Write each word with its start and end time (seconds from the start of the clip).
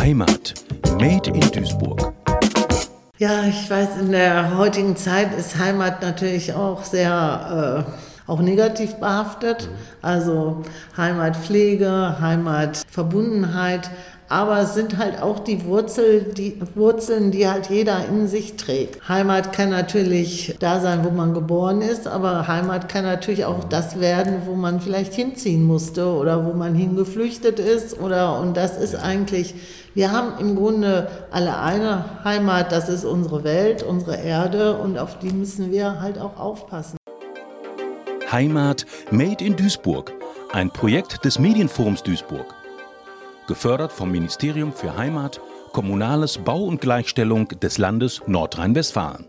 Heimat. 0.00 0.54
Made 0.98 1.28
in 1.28 1.40
Duisburg. 1.52 2.14
Ja, 3.18 3.44
ich 3.44 3.68
weiß, 3.68 3.98
in 4.00 4.12
der 4.12 4.56
heutigen 4.56 4.96
Zeit 4.96 5.34
ist 5.38 5.58
Heimat 5.58 6.00
natürlich 6.00 6.54
auch 6.54 6.84
sehr 6.84 7.84
äh, 7.86 7.90
auch 8.30 8.40
negativ 8.40 8.94
behaftet. 8.94 9.68
Also 10.00 10.62
Heimatpflege, 10.96 12.16
Heimatverbundenheit. 12.20 13.90
Aber 14.28 14.60
es 14.60 14.74
sind 14.74 14.96
halt 14.96 15.20
auch 15.20 15.40
die, 15.40 15.64
Wurzel, 15.64 16.22
die 16.22 16.56
Wurzeln, 16.76 17.32
die 17.32 17.48
halt 17.48 17.68
jeder 17.68 18.06
in 18.06 18.28
sich 18.28 18.56
trägt. 18.56 19.08
Heimat 19.08 19.52
kann 19.52 19.70
natürlich 19.70 20.54
da 20.60 20.78
sein, 20.78 21.04
wo 21.04 21.10
man 21.10 21.34
geboren 21.34 21.82
ist, 21.82 22.06
aber 22.06 22.46
Heimat 22.46 22.88
kann 22.88 23.02
natürlich 23.02 23.44
auch 23.44 23.64
das 23.64 23.98
werden, 23.98 24.42
wo 24.46 24.54
man 24.54 24.80
vielleicht 24.80 25.14
hinziehen 25.14 25.64
musste 25.64 26.06
oder 26.06 26.46
wo 26.46 26.52
man 26.52 26.76
hingeflüchtet 26.76 27.58
ist. 27.58 27.98
Oder, 27.98 28.38
und 28.38 28.56
das 28.56 28.78
ist 28.78 28.94
eigentlich, 28.94 29.56
wir 29.94 30.12
haben 30.12 30.38
im 30.38 30.54
Grunde 30.54 31.08
alle 31.32 31.58
eine 31.58 32.04
Heimat, 32.22 32.70
das 32.70 32.88
ist 32.88 33.04
unsere 33.04 33.42
Welt, 33.42 33.82
unsere 33.82 34.14
Erde 34.14 34.76
und 34.76 34.96
auf 34.96 35.18
die 35.18 35.32
müssen 35.32 35.72
wir 35.72 36.00
halt 36.00 36.20
auch 36.20 36.38
aufpassen. 36.38 36.99
Heimat 38.32 38.86
Made 39.10 39.44
in 39.44 39.56
Duisburg. 39.56 40.12
Ein 40.52 40.70
Projekt 40.70 41.24
des 41.24 41.38
Medienforums 41.38 42.02
Duisburg 42.02 42.54
gefördert 43.50 43.90
vom 43.90 44.12
Ministerium 44.12 44.72
für 44.72 44.96
Heimat, 44.96 45.40
Kommunales 45.72 46.38
Bau 46.38 46.62
und 46.62 46.80
Gleichstellung 46.80 47.48
des 47.48 47.78
Landes 47.78 48.22
Nordrhein-Westfalen. 48.28 49.26